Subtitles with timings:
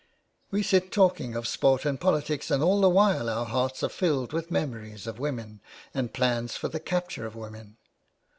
[0.49, 4.33] We sit talking of sport and politics, and all the while our hearts are filled
[4.33, 5.61] with memories of women
[5.93, 7.77] and plans for the capture of women.